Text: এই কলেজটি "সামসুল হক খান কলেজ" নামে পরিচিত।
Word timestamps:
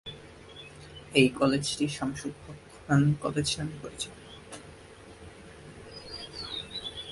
এই 1.15 1.27
কলেজটি 1.39 1.85
"সামসুল 1.87 2.33
হক 2.41 2.59
খান 2.75 3.01
কলেজ" 3.21 3.47
নামে 3.57 3.75
পরিচিত। 3.81 4.13